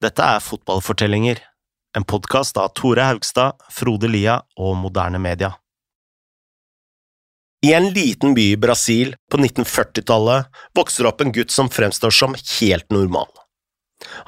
Dette 0.00 0.24
er 0.24 0.40
Fotballfortellinger, 0.40 1.42
en 1.96 2.04
podkast 2.08 2.56
av 2.56 2.70
Tore 2.72 3.04
Haugstad, 3.04 3.58
Frode 3.68 4.08
Lia 4.08 4.38
og 4.56 4.78
Moderne 4.80 5.18
Media. 5.20 5.50
I 7.60 7.74
en 7.76 7.90
liten 7.92 8.32
by 8.32 8.46
i 8.54 8.56
Brasil 8.56 9.12
på 9.28 9.42
1940-tallet 9.42 10.62
vokser 10.80 11.10
opp 11.10 11.20
en 11.20 11.34
gutt 11.36 11.52
som 11.52 11.68
fremstår 11.68 12.16
som 12.16 12.38
helt 12.38 12.88
normal. 12.88 13.28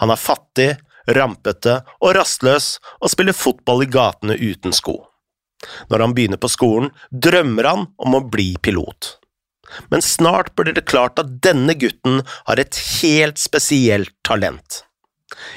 Han 0.05 0.13
er 0.13 0.21
fattig, 0.21 0.69
rampete 1.09 1.79
og 2.03 2.19
rastløs 2.19 2.75
og 3.01 3.09
spiller 3.15 3.33
fotball 3.33 3.87
i 3.87 3.91
gatene 3.97 4.37
uten 4.37 4.77
sko. 4.77 4.99
Når 5.89 6.05
han 6.05 6.13
begynner 6.13 6.45
på 6.45 6.53
skolen, 6.53 6.93
drømmer 7.09 7.73
han 7.73 7.89
om 7.97 8.21
å 8.21 8.25
bli 8.29 8.51
pilot. 8.61 9.15
Men 9.89 10.05
snart 10.05 10.53
blir 10.53 10.77
det 10.77 10.85
klart 10.85 11.17
at 11.17 11.39
denne 11.41 11.81
gutten 11.81 12.21
har 12.45 12.61
et 12.61 12.77
helt 13.01 13.41
spesielt 13.41 14.13
talent. 14.21 14.83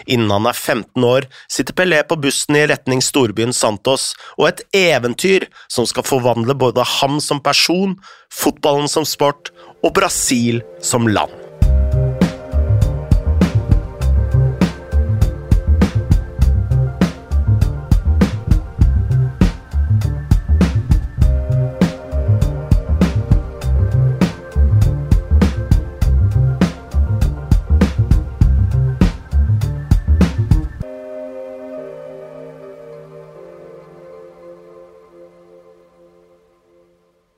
Innen 0.05 0.31
han 0.33 0.49
er 0.49 0.57
15 0.57 1.07
år, 1.07 1.29
sitter 1.51 1.77
Pelé 1.77 2.01
på 2.07 2.17
bussen 2.21 2.57
i 2.59 2.65
retning 2.69 3.03
storbyen 3.03 3.55
Santos, 3.55 4.13
og 4.39 4.49
et 4.49 4.65
eventyr 4.75 5.47
som 5.71 5.87
skal 5.89 6.07
forvandle 6.07 6.57
både 6.57 6.85
ham 6.99 7.19
som 7.23 7.43
person, 7.43 7.97
fotballen 8.33 8.91
som 8.91 9.07
sport 9.07 9.53
og 9.83 9.93
Brasil 9.97 10.63
som 10.83 11.07
land. 11.07 11.44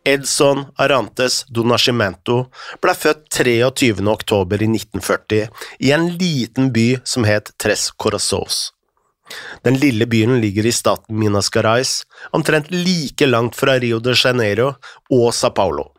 Edson 0.07 0.65
Arantes 0.75 1.41
do 1.51 1.65
Nascimento 1.67 2.37
ble 2.79 2.93
født 2.95 3.25
23. 3.35 4.05
oktober 4.07 4.61
i 4.63 4.69
1940 4.71 5.49
i 5.83 5.91
en 5.91 6.05
liten 6.21 6.69
by 6.71 6.85
som 7.03 7.27
het 7.27 7.51
Tres 7.59 7.89
Corazos. 7.91 8.69
Den 9.67 9.75
lille 9.81 10.07
byen 10.07 10.37
ligger 10.39 10.69
i 10.69 10.71
staten 10.71 11.19
Minas 11.19 11.51
Gerais, 11.51 12.05
omtrent 12.31 12.71
like 12.71 13.27
langt 13.27 13.59
fra 13.59 13.75
Rio 13.83 13.99
de 13.99 14.15
Janeiro 14.15 14.69
og 15.11 15.33
Sa 15.35 15.51
Paulo. 15.51 15.89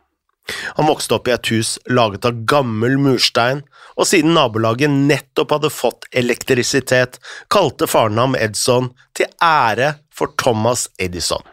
Han 0.79 0.89
vokste 0.89 1.19
opp 1.19 1.29
i 1.29 1.35
et 1.35 1.51
hus 1.53 1.75
laget 1.93 2.25
av 2.25 2.41
gammel 2.49 2.97
murstein, 2.97 3.61
og 3.93 4.09
siden 4.09 4.33
nabolaget 4.33 4.89
nettopp 4.89 5.53
hadde 5.53 5.69
fått 5.69 6.09
elektrisitet, 6.09 7.21
kalte 7.53 7.85
faren 7.85 8.17
ham 8.17 8.33
Edson 8.33 8.89
til 9.13 9.29
ære 9.37 9.99
for 10.09 10.33
Thomas 10.41 10.87
Edison. 10.97 11.45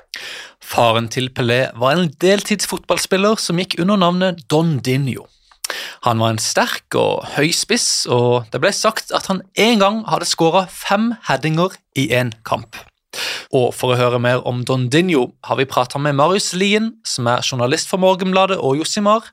Faren 0.67 1.07
til 1.13 1.29
Pelé 1.31 1.69
var 1.79 1.95
en 1.95 2.09
deltidsfotballspiller 2.23 3.39
som 3.39 3.61
gikk 3.61 3.77
under 3.83 4.01
navnet 4.03 4.41
Don 4.51 4.81
Dinho. 4.83 5.29
Han 6.07 6.19
var 6.19 6.35
en 6.35 6.43
sterk 6.43 6.97
og 6.99 7.27
høy 7.37 7.53
spiss, 7.55 8.07
og 8.11 8.49
det 8.51 8.61
ble 8.63 8.73
sagt 8.75 9.13
at 9.15 9.29
han 9.31 9.45
en 9.63 9.83
gang 9.83 10.01
hadde 10.11 10.27
skåra 10.27 10.65
fem 10.71 11.13
headinger 11.29 11.77
i 11.99 12.09
én 12.19 12.35
kamp. 12.47 12.79
Og 13.55 13.71
For 13.79 13.95
å 13.95 14.01
høre 14.01 14.19
mer 14.21 14.43
om 14.49 14.65
Don 14.67 14.89
Dinho 14.91 15.29
har 15.47 15.61
vi 15.61 15.69
prata 15.71 16.03
med 16.03 16.19
Marius 16.19 16.51
Lien, 16.59 16.97
som 17.07 17.31
er 17.31 17.47
journalist 17.47 17.89
for 17.89 18.03
Morgenbladet 18.03 18.59
og 18.59 18.81
Josimar, 18.83 19.31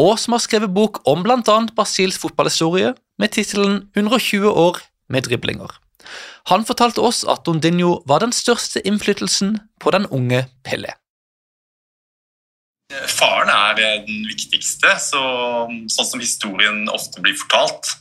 og 0.00 0.16
som 0.18 0.32
har 0.32 0.42
skrevet 0.42 0.72
bok 0.72 1.02
om 1.04 1.22
bl.a. 1.26 1.58
Brasils 1.76 2.18
fotballhistorie 2.18 2.94
med 3.20 3.36
tittelen 3.36 3.82
120 3.92 4.48
år 4.48 4.80
med 5.12 5.28
driblinger. 5.28 5.76
Han 6.50 6.64
fortalte 6.66 7.04
oss 7.04 7.22
at 7.28 7.44
Dondinho 7.46 8.00
var 8.08 8.24
den 8.24 8.32
største 8.34 8.82
innflytelsen 8.86 9.58
på 9.80 9.92
den 9.94 10.08
unge 10.10 10.46
Pelle. 10.66 10.96
Faren 12.90 13.50
er 13.52 13.76
den 13.78 14.24
viktigste, 14.26 14.96
så, 14.98 15.20
sånn 15.94 16.08
som 16.08 16.22
historien 16.22 16.88
ofte 16.90 17.22
blir 17.22 17.36
fortalt. 17.38 17.92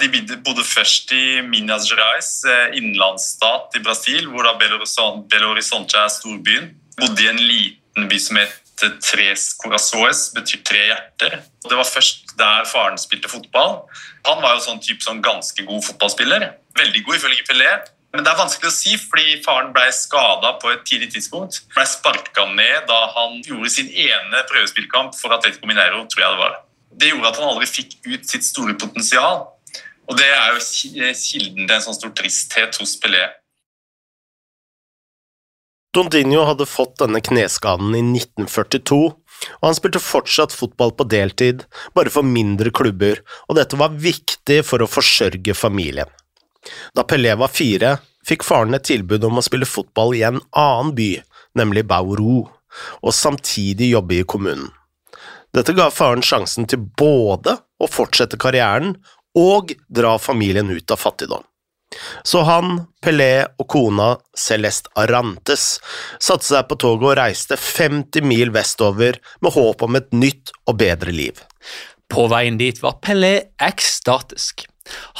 De 0.00 0.08
bodde 0.40 0.64
først 0.64 1.12
i 1.12 1.42
Minas 1.44 1.90
Gerais, 1.90 2.30
eh, 2.48 2.78
innlandsstat 2.78 3.76
i 3.76 3.84
Brasil, 3.84 4.30
hvor 4.32 4.48
da 4.48 4.54
Belo 4.56 5.52
Horizonte 5.52 6.00
er 6.00 6.08
storbyen. 6.08 6.70
Bodde 6.96 7.26
i 7.26 7.28
en 7.28 7.42
liten 7.42 8.08
by 8.08 8.18
som 8.18 8.40
het 8.40 8.69
Tres 9.04 9.50
Corazoes, 9.60 10.30
betyr 10.34 10.62
tre 10.66 10.82
hjerter. 10.88 11.40
Det 11.66 11.76
var 11.76 11.88
først 11.88 12.34
der 12.40 12.66
faren 12.70 12.98
spilte 12.98 13.30
fotball. 13.30 13.82
Han 14.28 14.42
var 14.42 14.56
jo 14.56 14.64
sånn 14.64 14.82
type 14.84 15.04
sånn 15.04 15.22
ganske 15.24 15.64
god 15.68 15.84
fotballspiller. 15.84 16.46
Veldig 16.78 17.02
god 17.06 17.18
ifølge 17.18 17.46
Pelé. 17.48 17.72
Men 18.10 18.24
det 18.26 18.32
er 18.32 18.40
vanskelig 18.40 18.70
å 18.72 18.74
si, 18.74 18.96
fordi 18.98 19.36
faren 19.44 19.70
ble 19.74 19.84
skada 19.94 20.56
på 20.58 20.72
et 20.72 20.82
tidlig 20.88 21.12
tidspunkt. 21.14 21.60
Ble 21.76 21.84
sparka 21.86 22.48
ned 22.56 22.88
da 22.88 22.98
han 23.14 23.38
gjorde 23.46 23.70
sin 23.70 23.90
ene 23.92 24.42
prøvespillkamp 24.50 25.14
for 25.18 25.36
Atletico 25.36 25.70
Minero, 25.70 26.02
tror 26.10 26.24
jeg 26.24 26.32
Det 26.32 26.40
var. 26.40 26.56
Det 26.90 27.12
gjorde 27.12 27.30
at 27.30 27.38
han 27.38 27.52
aldri 27.52 27.68
fikk 27.70 27.94
ut 28.08 28.26
sitt 28.26 28.46
store 28.48 28.74
potensial. 28.74 29.46
Og 30.10 30.16
Det 30.18 30.26
er 30.26 30.56
jo 30.56 31.12
kilden 31.14 31.68
til 31.68 31.76
en 31.76 31.84
sånn 31.84 31.94
stor 32.00 32.10
tristhet 32.18 32.80
hos 32.82 32.96
Pelé. 32.98 33.28
Dondinho 35.90 36.44
hadde 36.46 36.68
fått 36.70 37.00
denne 37.00 37.18
kneskaden 37.18 37.94
i 37.98 38.02
1942, 38.04 38.98
og 39.58 39.64
han 39.64 39.74
spilte 39.74 40.02
fortsatt 40.02 40.54
fotball 40.54 40.92
på 40.94 41.06
deltid, 41.10 41.64
bare 41.96 42.12
for 42.14 42.26
mindre 42.26 42.70
klubber, 42.70 43.18
og 43.48 43.58
dette 43.58 43.78
var 43.80 43.96
viktig 43.98 44.60
for 44.68 44.84
å 44.84 44.90
forsørge 44.90 45.56
familien. 45.58 46.06
Da 46.94 47.02
Pelé 47.08 47.34
var 47.40 47.50
fire, 47.50 47.96
fikk 48.26 48.46
faren 48.46 48.76
et 48.76 48.86
tilbud 48.86 49.24
om 49.26 49.40
å 49.40 49.44
spille 49.44 49.66
fotball 49.66 50.14
i 50.14 50.22
en 50.28 50.38
annen 50.54 50.94
by, 50.94 51.10
nemlig 51.58 51.88
Bauru, 51.90 52.44
og 53.02 53.16
samtidig 53.16 53.90
jobbe 53.90 54.20
i 54.20 54.28
kommunen. 54.28 54.70
Dette 55.50 55.74
ga 55.74 55.88
faren 55.90 56.22
sjansen 56.22 56.68
til 56.70 56.84
både 57.00 57.56
å 57.82 57.88
fortsette 57.90 58.38
karrieren 58.38 58.94
og 59.34 59.72
dra 59.90 60.14
familien 60.22 60.70
ut 60.70 60.94
av 60.94 61.02
fattigdom. 61.02 61.42
Så 62.22 62.44
han, 62.46 62.84
Pelé 63.02 63.46
og 63.58 63.66
kona 63.72 64.12
Celeste 64.38 64.92
Arantes 65.00 65.80
satte 66.22 66.46
seg 66.46 66.68
på 66.70 66.78
toget 66.78 67.08
og 67.08 67.16
reiste 67.18 67.58
50 67.58 68.26
mil 68.26 68.52
vestover 68.54 69.18
med 69.42 69.56
håp 69.56 69.82
om 69.86 69.98
et 69.98 70.10
nytt 70.14 70.54
og 70.70 70.78
bedre 70.82 71.14
liv. 71.14 71.40
På 72.10 72.26
veien 72.30 72.58
dit 72.60 72.78
var 72.82 73.00
Pelé 73.02 73.34
ekstatisk. 73.62 74.66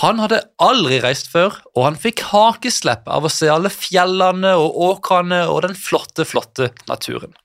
Han 0.03 0.19
hadde 0.23 0.43
aldri 0.63 0.99
reist 1.03 1.29
før, 1.31 1.59
og 1.77 1.85
han 1.87 1.99
fikk 1.99 2.25
hakeslepp 2.31 3.07
av 3.11 3.27
å 3.27 3.33
se 3.33 3.51
alle 3.51 3.71
fjellene 3.71 4.57
og 4.59 4.79
åkrene 4.89 5.45
og 5.51 5.63
den 5.67 5.77
flotte, 5.79 6.27
flotte 6.27 6.73
naturen. 6.91 7.37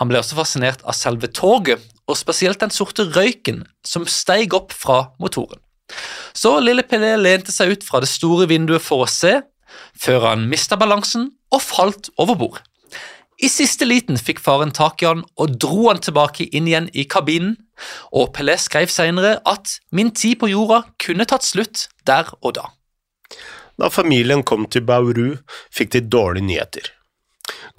Han 0.00 0.08
ble 0.08 0.22
også 0.22 0.38
fascinert 0.38 0.84
av 0.88 0.96
selve 0.96 1.28
toget, 1.28 1.82
og 2.08 2.18
spesielt 2.18 2.60
den 2.62 2.72
sorte 2.74 3.04
røyken 3.12 3.62
som 3.86 4.08
steig 4.10 4.56
opp 4.56 4.72
fra 4.74 5.12
motoren. 5.22 5.60
Så 6.34 6.56
lille 6.60 6.84
Pelé 6.86 7.14
lente 7.20 7.52
seg 7.54 7.76
ut 7.76 7.86
fra 7.86 8.00
det 8.02 8.10
store 8.10 8.48
vinduet 8.50 8.82
for 8.82 9.04
å 9.04 9.10
se, 9.10 9.40
før 9.98 10.28
han 10.30 10.48
mista 10.50 10.78
balansen 10.80 11.30
og 11.52 11.64
falt 11.64 12.10
over 12.20 12.38
bord. 12.38 12.60
I 13.42 13.48
siste 13.50 13.86
liten 13.88 14.20
fikk 14.20 14.38
faren 14.42 14.70
tak 14.74 15.02
i 15.02 15.08
han 15.08 15.24
og 15.40 15.56
dro 15.58 15.88
han 15.88 15.98
tilbake 16.02 16.46
inn 16.54 16.68
igjen 16.70 16.88
i 16.94 17.04
kabinen, 17.10 17.56
og 18.14 18.30
Pelé 18.36 18.54
skrev 18.60 18.92
senere 18.92 19.40
at 19.48 19.80
'min 19.90 20.12
tid 20.14 20.38
på 20.38 20.50
jorda 20.52 20.84
kunne 21.02 21.26
tatt 21.26 21.42
slutt 21.42 21.88
der 22.06 22.30
og 22.42 22.54
da'. 22.54 22.70
Da 23.78 23.88
familien 23.88 24.42
kom 24.42 24.66
til 24.66 24.84
Bauru, 24.86 25.38
fikk 25.74 25.92
de 25.92 26.00
dårlige 26.00 26.46
nyheter. 26.46 26.92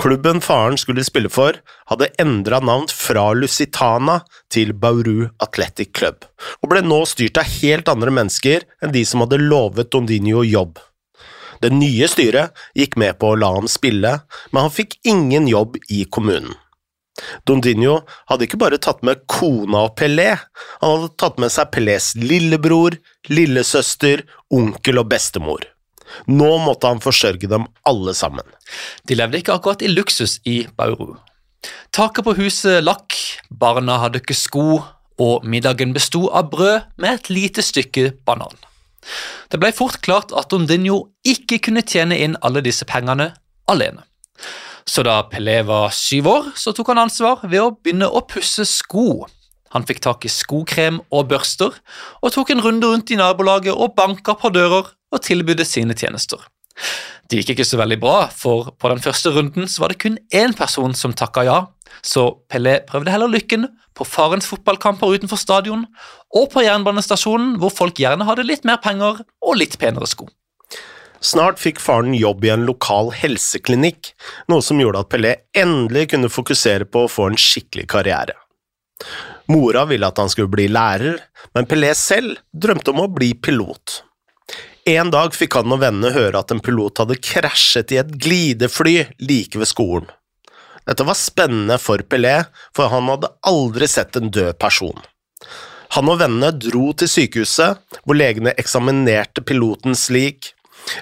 Klubben 0.02 0.42
faren 0.42 0.78
skulle 0.78 1.04
spille 1.06 1.30
for, 1.32 1.58
hadde 1.90 2.10
endra 2.22 2.60
navn 2.60 2.90
fra 2.92 3.30
Lusitana 3.38 4.20
til 4.52 4.74
Bauru 4.74 5.30
Athletic 5.44 5.94
Club, 5.98 6.26
og 6.62 6.72
ble 6.74 6.82
nå 6.84 7.04
styrt 7.10 7.40
av 7.40 7.52
helt 7.62 7.92
andre 7.92 8.14
mennesker 8.14 8.66
enn 8.84 8.96
de 8.96 9.06
som 9.08 9.24
hadde 9.24 9.42
lovet 9.42 9.92
Dondinho 9.94 10.44
jobb. 10.48 10.82
Det 11.64 11.72
nye 11.72 12.10
styret 12.12 12.52
gikk 12.76 12.98
med 13.00 13.16
på 13.22 13.32
å 13.32 13.40
la 13.40 13.54
ham 13.56 13.70
spille, 13.72 14.18
men 14.52 14.66
han 14.66 14.74
fikk 14.74 14.98
ingen 15.08 15.48
jobb 15.48 15.78
i 15.88 16.04
kommunen. 16.12 16.58
Dondinho 17.48 18.00
hadde 18.28 18.48
ikke 18.48 18.60
bare 18.60 18.80
tatt 18.82 19.04
med 19.06 19.22
kona 19.30 19.86
og 19.88 19.94
Pelé, 20.00 20.32
han 20.82 20.96
hadde 20.96 21.14
tatt 21.22 21.38
med 21.40 21.54
seg 21.54 21.70
Pelés 21.72 22.14
lillebror, 22.20 22.98
lillesøster, 23.30 24.26
onkel 24.52 25.00
og 25.00 25.12
bestemor. 25.14 25.70
Nå 26.28 26.50
måtte 26.64 26.90
han 26.92 27.04
forsørge 27.04 27.50
dem 27.52 27.68
alle 27.90 28.16
sammen. 28.18 28.46
De 29.08 29.18
levde 29.18 29.40
ikke 29.42 29.56
akkurat 29.56 29.84
i 29.84 29.92
luksus 29.92 30.40
i 30.50 30.64
Bauru. 30.78 31.16
Taket 31.96 32.26
på 32.26 32.36
huset 32.38 32.84
lakk, 32.84 33.16
barna 33.50 34.00
hadde 34.02 34.20
ikke 34.22 34.36
sko, 34.38 34.68
og 35.22 35.46
middagen 35.46 35.94
besto 35.94 36.26
av 36.34 36.50
brød 36.52 36.90
med 36.98 37.20
et 37.20 37.30
lite 37.30 37.64
stykke 37.64 38.12
banan. 38.26 38.56
Det 39.52 39.60
ble 39.62 39.72
fort 39.76 40.00
klart 40.02 40.34
at 40.36 40.50
Dondinho 40.52 41.14
ikke 41.28 41.60
kunne 41.68 41.84
tjene 41.86 42.18
inn 42.18 42.40
alle 42.42 42.64
disse 42.66 42.88
pengene 42.90 43.34
alene. 43.70 44.04
Så 44.90 45.04
da 45.06 45.22
Pelé 45.32 45.62
var 45.68 45.94
syv 45.96 46.28
år, 46.28 46.50
så 46.60 46.74
tok 46.76 46.92
han 46.92 47.06
ansvar 47.06 47.46
ved 47.46 47.62
å 47.62 47.72
begynne 47.76 48.10
å 48.10 48.24
pusse 48.28 48.66
sko. 48.68 49.24
Han 49.74 49.86
fikk 49.88 50.04
tak 50.06 50.26
i 50.28 50.32
skokrem 50.32 51.00
og 51.14 51.30
børster, 51.32 51.72
og 52.22 52.34
tok 52.36 52.52
en 52.54 52.62
runde 52.64 52.90
rundt 52.90 53.14
i 53.14 53.18
nabolaget 53.20 53.74
og 53.74 53.96
banka 53.98 54.36
på 54.40 54.52
dører 54.54 54.92
og 55.14 55.24
tilbød 55.24 55.64
sine 55.68 55.96
tjenester. 55.98 56.42
Det 57.30 57.40
gikk 57.40 57.54
ikke 57.54 57.68
så 57.68 57.80
veldig 57.80 58.00
bra, 58.02 58.18
for 58.34 58.74
på 58.82 58.90
den 58.92 59.02
første 59.02 59.32
runden 59.34 59.70
så 59.70 59.84
var 59.84 59.94
det 59.94 60.02
kun 60.04 60.18
én 60.34 60.56
person 60.58 60.94
som 60.98 61.14
takka 61.16 61.46
ja, 61.48 61.60
så 62.02 62.26
Pelé 62.52 62.80
prøvde 62.90 63.14
heller 63.14 63.32
lykken 63.32 63.68
på 63.94 64.08
farens 64.08 64.48
fotballkamper 64.50 65.14
utenfor 65.14 65.40
stadion 65.40 65.86
og 66.34 66.50
på 66.54 66.64
jernbanestasjonen, 66.66 67.60
hvor 67.62 67.74
folk 67.74 68.02
gjerne 68.02 68.26
hadde 68.28 68.48
litt 68.48 68.66
mer 68.68 68.82
penger 68.84 69.22
og 69.22 69.60
litt 69.60 69.78
penere 69.80 70.10
sko. 70.10 70.28
Snart 71.24 71.62
fikk 71.62 71.80
faren 71.80 72.12
jobb 72.18 72.44
i 72.44 72.52
en 72.52 72.66
lokal 72.68 73.14
helseklinikk, 73.16 74.12
noe 74.52 74.64
som 74.66 74.82
gjorde 74.82 75.06
at 75.06 75.12
Pelé 75.14 75.36
endelig 75.56 76.10
kunne 76.12 76.32
fokusere 76.34 76.90
på 76.90 77.06
å 77.06 77.12
få 77.12 77.30
en 77.32 77.40
skikkelig 77.40 77.86
karriere. 77.94 78.36
Mora 79.52 79.86
ville 79.88 80.08
at 80.08 80.20
han 80.20 80.32
skulle 80.32 80.52
bli 80.52 80.68
lærer, 80.72 81.22
men 81.56 81.70
Pelé 81.70 81.94
selv 81.96 82.42
drømte 82.52 82.92
om 82.92 83.06
å 83.06 83.12
bli 83.12 83.32
pilot. 83.40 84.02
En 84.86 85.14
dag 85.14 85.32
fikk 85.32 85.56
han 85.56 85.72
og 85.72 85.80
vennene 85.80 86.10
høre 86.12 86.42
at 86.44 86.52
en 86.52 86.60
pilot 86.60 87.00
hadde 87.00 87.16
krasjet 87.24 87.94
i 87.96 88.02
et 88.02 88.10
glidefly 88.20 88.98
like 89.24 89.56
ved 89.56 89.70
skolen. 89.70 90.10
Dette 90.84 91.06
var 91.08 91.16
spennende 91.16 91.78
for 91.80 92.04
Pelé, 92.04 92.42
for 92.76 92.92
han 92.92 93.08
hadde 93.08 93.30
aldri 93.48 93.88
sett 93.88 94.20
en 94.20 94.28
død 94.28 94.58
person. 94.60 95.00
Han 95.96 96.12
og 96.12 96.20
vennene 96.20 96.52
dro 96.60 96.92
til 97.00 97.08
sykehuset, 97.08 97.80
hvor 98.04 98.20
legene 98.20 98.52
eksaminerte 98.60 99.46
pilotens 99.48 100.10
lik. 100.12 100.52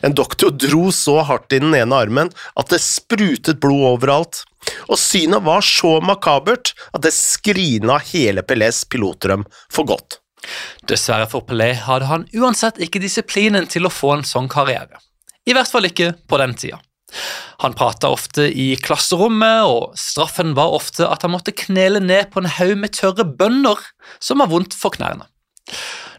En 0.06 0.13
doktor 0.13 0.54
dro 0.54 0.92
så 0.94 1.24
hardt 1.25 1.57
i 1.57 1.63
den 1.63 1.74
ene 1.74 1.98
armen 2.06 2.30
at 2.54 2.69
det 2.69 2.84
sprutet 2.86 3.57
blod 3.63 3.95
overalt, 3.95 4.44
og 4.86 5.01
synet 5.01 5.42
var 5.42 5.66
så 5.66 5.98
makabert 6.06 6.75
at 6.94 7.01
det 7.01 7.18
skrina 7.18 7.98
hele 8.13 8.45
Pelés 8.45 8.86
pilotdrøm 8.86 9.50
for 9.74 9.89
godt. 9.89 10.21
Dessverre 10.90 11.28
for 11.30 11.46
Pelé 11.48 11.74
hadde 11.86 12.10
han 12.10 12.28
uansett 12.34 12.80
ikke 12.82 13.02
disiplinen 13.04 13.68
til 13.70 13.86
å 13.86 13.94
få 13.94 14.16
en 14.18 14.28
sånn 14.28 14.50
karriere. 14.52 15.02
I 15.46 15.56
hvert 15.58 15.70
fall 15.72 15.88
ikke 15.90 16.14
på 16.30 16.40
den 16.42 16.56
tida. 16.58 16.80
Han 17.62 17.76
prata 17.78 18.10
ofte 18.10 18.48
i 18.48 18.72
klasserommet, 18.80 19.68
og 19.68 19.98
straffen 20.00 20.56
var 20.58 20.74
ofte 20.74 21.06
at 21.08 21.26
han 21.26 21.34
måtte 21.34 21.54
knele 21.54 22.00
ned 22.04 22.32
på 22.32 22.42
en 22.42 22.50
haug 22.58 22.78
med 22.80 22.96
tørre 22.96 23.26
bønner 23.28 23.82
som 24.24 24.42
var 24.42 24.52
vondt 24.54 24.78
for 24.78 24.96
knærne. 24.96 25.28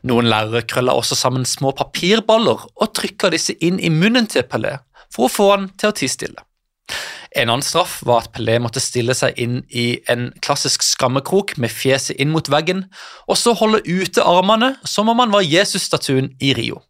Noen 0.06 0.28
lærere 0.30 0.64
krølla 0.66 0.94
også 0.98 1.16
sammen 1.18 1.46
små 1.46 1.72
papirballer 1.78 2.66
og 2.66 2.94
trykka 2.98 3.30
disse 3.32 3.54
inn 3.62 3.78
i 3.80 3.90
munnen 3.92 4.26
til 4.30 4.46
Pelé 4.50 4.76
for 5.12 5.28
å 5.28 5.32
få 5.32 5.50
han 5.52 5.68
til 5.78 5.92
å 5.92 5.96
tie 5.96 6.10
stille. 6.10 6.46
En 7.34 7.48
annen 7.48 7.64
straff 7.64 8.00
var 8.04 8.26
at 8.26 8.32
Pelé 8.34 8.58
måtte 8.60 8.80
stille 8.82 9.14
seg 9.16 9.38
inn 9.40 9.62
i 9.72 10.02
en 10.12 10.28
klassisk 10.44 10.84
skammekrok 10.84 11.54
med 11.62 11.72
fjeset 11.72 12.18
inn 12.20 12.32
mot 12.32 12.48
veggen, 12.52 12.84
og 13.24 13.38
så 13.40 13.54
holde 13.56 13.80
ute 13.88 14.24
armene 14.24 14.74
som 14.84 15.08
om 15.08 15.22
han 15.22 15.32
var 15.32 15.46
Jesus-statuen 15.46 16.34
i 16.44 16.52
Rio. 16.58 16.82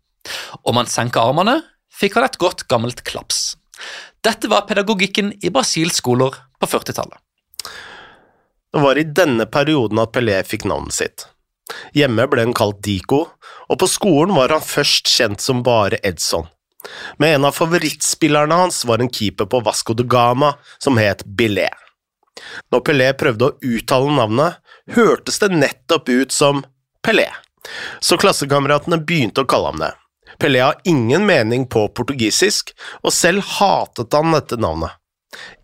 Om 0.66 0.80
han 0.80 0.90
senka 0.90 1.22
armene, 1.22 1.60
fikk 1.94 2.18
han 2.18 2.26
et 2.26 2.40
godt, 2.42 2.66
gammelt 2.70 3.04
klaps. 3.06 3.52
Dette 4.22 4.50
var 4.50 4.66
pedagogikken 4.66 5.32
i 5.42 5.50
Brasils 5.50 6.00
skoler 6.02 6.34
på 6.58 6.70
40-tallet. 6.70 7.18
Det 8.72 8.80
var 8.80 8.98
i 8.98 9.04
denne 9.04 9.46
perioden 9.46 10.00
at 10.02 10.14
Pelé 10.14 10.40
fikk 10.48 10.66
navnet 10.70 10.96
sitt. 10.96 11.26
Hjemme 11.96 12.26
ble 12.30 12.46
han 12.46 12.56
kalt 12.56 12.80
Dico, 12.84 13.26
og 13.70 13.78
på 13.78 13.88
skolen 13.90 14.34
var 14.36 14.54
han 14.54 14.64
først 14.64 15.10
kjent 15.12 15.44
som 15.44 15.62
bare 15.66 16.00
Edson. 16.06 16.48
Men 17.18 17.36
en 17.36 17.48
av 17.48 17.56
favorittspillerne 17.56 18.58
hans 18.64 18.82
var 18.88 19.02
en 19.02 19.10
keeper 19.12 19.46
på 19.46 19.62
Vasco 19.64 19.94
de 19.94 20.06
Gama 20.08 20.54
som 20.82 20.98
het 21.00 21.24
Billet. 21.24 21.70
Når 22.72 22.84
Pelé 22.86 23.08
prøvde 23.18 23.48
å 23.48 23.56
uttale 23.74 24.14
navnet, 24.16 24.60
hørtes 24.96 25.38
det 25.42 25.52
nettopp 25.54 26.08
ut 26.08 26.34
som 26.34 26.64
Pelé, 27.04 27.28
så 28.00 28.18
klassekameratene 28.18 29.00
begynte 29.02 29.44
å 29.44 29.48
kalle 29.48 29.72
ham 29.72 29.82
det. 29.82 29.92
Pelé 30.40 30.62
har 30.64 30.80
ingen 30.88 31.26
mening 31.26 31.68
på 31.70 31.84
portugisisk, 31.94 32.72
og 33.04 33.14
selv 33.14 33.44
hatet 33.58 34.14
han 34.16 34.34
dette 34.34 34.58
navnet. 34.60 34.98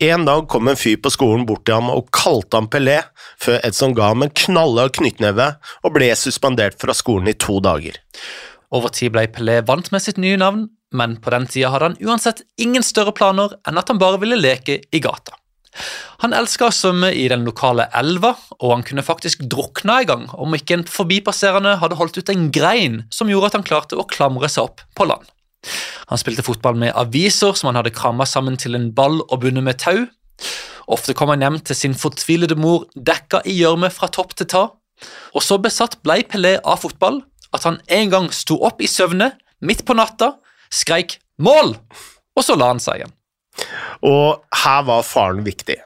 En 0.01 0.23
dag 0.25 0.47
kom 0.49 0.67
en 0.67 0.79
fyr 0.79 0.97
på 0.97 1.11
skolen 1.13 1.43
bort 1.45 1.61
til 1.67 1.77
ham 1.77 1.91
og 1.93 2.09
kalte 2.15 2.57
ham 2.57 2.69
Pelé, 2.71 2.99
før 3.41 3.59
Edson 3.65 3.93
ga 3.97 4.11
ham 4.13 4.25
en 4.25 4.33
knalle 4.33 4.87
av 4.87 4.93
knyttneve 4.97 5.51
og 5.83 5.93
ble 5.93 6.09
suspendert 6.17 6.79
fra 6.81 6.95
skolen 6.97 7.29
i 7.29 7.37
to 7.37 7.59
dager. 7.61 7.99
Over 8.73 8.93
tid 8.93 9.13
ble 9.13 9.27
Pelé 9.33 9.59
vant 9.65 9.91
med 9.93 10.03
sitt 10.05 10.17
nye 10.21 10.39
navn, 10.41 10.67
men 10.95 11.17
på 11.21 11.33
den 11.33 11.45
tida 11.49 11.69
hadde 11.73 11.91
han 11.91 11.99
uansett 12.01 12.41
ingen 12.61 12.85
større 12.85 13.13
planer 13.15 13.53
enn 13.67 13.77
at 13.77 13.91
han 13.91 14.01
bare 14.01 14.19
ville 14.21 14.39
leke 14.39 14.79
i 14.81 15.01
gata. 15.03 15.35
Han 16.23 16.33
elska 16.35 16.67
å 16.67 16.73
svømme 16.73 17.11
i 17.15 17.27
den 17.31 17.45
lokale 17.47 17.85
elva, 17.95 18.33
og 18.59 18.73
han 18.73 18.83
kunne 18.83 19.05
faktisk 19.05 19.45
drukna 19.51 19.99
en 20.01 20.09
gang 20.09 20.23
om 20.33 20.55
ikke 20.57 20.79
en 20.79 20.87
forbipasserende 20.89 21.77
hadde 21.79 21.99
holdt 21.99 22.17
ut 22.19 22.31
en 22.33 22.49
grein 22.51 23.03
som 23.13 23.29
gjorde 23.31 23.51
at 23.51 23.59
han 23.59 23.67
klarte 23.67 23.99
å 23.99 24.07
klamre 24.09 24.49
seg 24.51 24.65
opp 24.65 24.83
på 24.97 25.07
land. 25.07 25.29
Han 26.09 26.19
spilte 26.19 26.43
fotball 26.43 26.79
med 26.79 26.95
aviser 26.97 27.53
som 27.55 27.69
han 27.69 27.79
hadde 27.79 27.93
kramma 27.95 28.25
sammen 28.27 28.57
til 28.59 28.75
en 28.75 28.89
ball 28.95 29.21
og 29.27 29.39
bundet 29.43 29.65
med 29.65 29.79
tau. 29.79 30.07
Ofte 30.89 31.13
kom 31.13 31.29
han 31.29 31.43
hjem 31.45 31.59
til 31.69 31.77
sin 31.77 31.95
fortvilede 31.95 32.57
mor 32.57 32.87
dekka 32.95 33.43
i 33.45 33.59
gjørme 33.59 33.91
fra 33.93 34.09
topp 34.09 34.33
til 34.39 34.49
tå. 34.49 34.65
Og 35.37 35.45
så 35.45 35.59
besatt 35.61 35.99
blei 36.03 36.23
Pelé 36.27 36.57
av 36.65 36.81
fotball 36.81 37.21
at 37.55 37.65
han 37.67 37.79
en 37.87 38.11
gang 38.11 38.29
sto 38.35 38.57
opp 38.65 38.81
i 38.81 38.89
søvne 38.89 39.31
midt 39.63 39.85
på 39.85 39.95
natta 39.95 40.33
skreik 40.73 41.19
'mål', 41.39 41.75
og 42.35 42.43
så 42.45 42.55
la 42.55 42.73
han 42.73 42.81
seg 42.83 43.01
igjen. 43.01 43.13
Og 44.05 44.41
her 44.63 44.83
var 44.87 45.03
faren 45.03 45.43
viktig. 45.43 45.77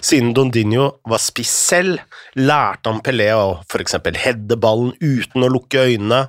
Siden 0.00 0.30
Dondinho 0.34 1.00
var 1.10 1.18
spiss 1.18 1.50
selv, 1.50 1.98
lærte 2.38 2.90
han 2.90 3.00
Pelé 3.02 3.26
å 3.34 3.58
f.eks. 3.64 3.96
hedde 4.22 4.58
ballen 4.60 4.92
uten 5.00 5.42
å 5.42 5.50
lukke 5.50 5.86
øynene. 5.88 6.20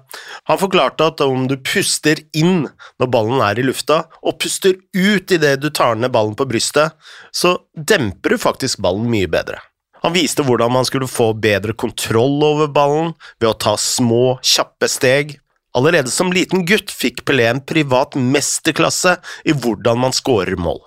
Han 0.49 0.61
forklarte 0.61 1.11
at 1.11 1.21
om 1.25 1.45
du 1.49 1.57
puster 1.61 2.23
inn 2.33 2.65
når 3.01 3.11
ballen 3.13 3.43
er 3.45 3.61
i 3.61 3.67
lufta, 3.67 4.05
og 4.25 4.39
puster 4.41 4.79
ut 4.95 5.35
idet 5.37 5.59
du 5.61 5.69
tar 5.69 5.97
ned 5.99 6.13
ballen 6.15 6.35
på 6.37 6.47
brystet, 6.49 6.97
så 7.31 7.57
demper 7.75 8.33
du 8.33 8.41
faktisk 8.41 8.81
ballen 8.81 9.09
mye 9.11 9.29
bedre. 9.29 9.61
Han 10.05 10.13
viste 10.13 10.43
hvordan 10.45 10.73
man 10.73 10.85
skulle 10.85 11.09
få 11.09 11.31
bedre 11.37 11.73
kontroll 11.77 12.41
over 12.45 12.69
ballen 12.69 13.13
ved 13.41 13.49
å 13.49 13.57
ta 13.57 13.73
små, 13.77 14.37
kjappe 14.45 14.89
steg, 14.89 15.37
Allerede 15.75 16.11
som 16.11 16.31
liten 16.31 16.63
gutt 16.67 16.91
fikk 16.93 17.25
Pelé 17.27 17.49
en 17.49 17.59
privat 17.59 18.15
mesterklasse 18.15 19.17
i 19.43 19.55
hvordan 19.55 19.99
man 20.05 20.15
skårer 20.15 20.55
mål. 20.55 20.79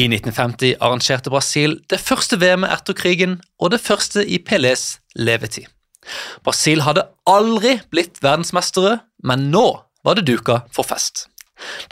I 0.00 0.06
1950 0.08 0.78
arrangerte 0.80 1.32
Brasil 1.32 1.76
det 1.92 2.00
første 2.00 2.38
VM-et 2.40 2.72
etter 2.72 2.96
krigen, 2.96 3.40
og 3.60 3.74
det 3.74 3.82
første 3.84 4.24
i 4.24 4.38
Pelés 4.40 5.00
levetid. 5.18 5.68
Brasil 6.46 6.80
hadde 6.86 7.04
aldri 7.28 7.76
blitt 7.92 8.22
verdensmestere, 8.24 9.00
men 9.26 9.50
nå 9.52 9.66
var 10.06 10.16
det 10.16 10.28
duka 10.30 10.62
for 10.72 10.88
fest. 10.88 11.26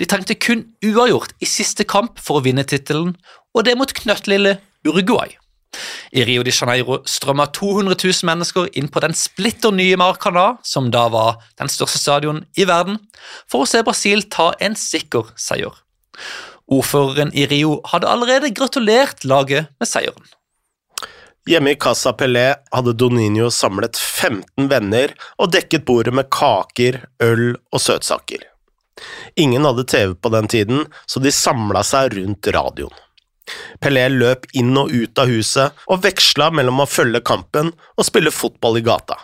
De 0.01 0.09
trengte 0.09 0.39
kun 0.41 0.65
uavgjort 0.81 1.35
i 1.45 1.49
siste 1.49 1.85
kamp 1.85 2.17
for 2.23 2.41
å 2.41 2.47
vinne 2.47 2.65
tittelen, 2.65 3.13
og 3.53 3.69
det 3.69 3.77
mot 3.77 3.93
knøttlille 3.93 4.57
Uruguay. 4.89 5.37
I 6.13 6.25
Rio 6.29 6.45
de 6.47 6.55
Janeiro 6.55 7.01
strømma 7.09 7.49
200 7.57 7.97
000 7.97 8.29
mennesker 8.29 8.71
inn 8.79 8.91
på 8.93 9.03
den 9.05 9.17
splitter 9.17 9.75
nye 9.75 9.99
Maracana, 10.01 10.57
som 10.63 10.91
da 10.95 11.07
var 11.13 11.39
den 11.61 11.71
største 11.73 12.01
stadion 12.01 12.45
i 12.59 12.67
verden, 12.69 12.99
for 13.51 13.65
å 13.65 13.69
se 13.69 13.85
Brasil 13.87 14.25
ta 14.33 14.53
en 14.65 14.79
sikker 14.79 15.33
seier. 15.39 15.75
Ordføreren 16.69 17.31
i 17.33 17.47
Rio 17.49 17.79
hadde 17.89 18.11
allerede 18.11 18.53
gratulert 18.53 19.25
laget 19.25 19.71
med 19.81 19.89
seieren. 19.89 20.27
Hjemme 21.49 21.73
i 21.73 21.79
Casa 21.81 22.13
Pelé 22.13 22.51
hadde 22.75 22.93
Doninho 22.93 23.47
samlet 23.55 23.97
15 23.97 24.69
venner 24.69 25.15
og 25.41 25.55
dekket 25.55 25.87
bordet 25.89 26.13
med 26.13 26.29
kaker, 26.29 27.01
øl 27.25 27.55
og 27.73 27.81
søtsaker. 27.81 28.43
Ingen 29.41 29.65
hadde 29.65 29.87
TV 29.89 30.13
på 30.13 30.33
den 30.35 30.49
tiden, 30.51 30.85
så 31.07 31.23
de 31.25 31.33
samla 31.33 31.81
seg 31.87 32.19
rundt 32.19 32.51
radioen. 32.53 32.93
Pelé 33.83 34.07
løp 34.13 34.47
inn 34.59 34.75
og 34.79 34.93
ut 34.93 35.21
av 35.21 35.31
huset 35.31 35.87
og 35.89 36.03
veksla 36.05 36.51
mellom 36.55 36.85
å 36.85 36.89
følge 36.89 37.23
kampen 37.25 37.73
og 37.97 38.07
spille 38.07 38.35
fotball 38.35 38.81
i 38.81 38.85
gata. 38.87 39.19